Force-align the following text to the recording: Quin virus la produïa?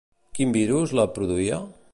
Quin 0.37 0.55
virus 0.55 0.95
la 1.01 1.07
produïa? 1.19 1.61